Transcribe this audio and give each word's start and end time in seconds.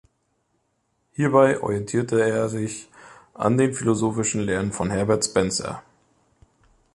Hierbei 1.11 1.61
orientierte 1.61 2.19
er 2.21 2.49
sich 2.49 2.89
an 3.35 3.59
den 3.59 3.75
philosophischen 3.75 4.41
Lehren 4.41 4.71
von 4.71 4.89
Herbert 4.89 5.25
Spencer. 5.25 5.83